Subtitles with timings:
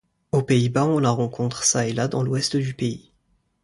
[0.31, 3.11] Aux Pays-Bas on la rencontre çà et là dans l’ouest du pays.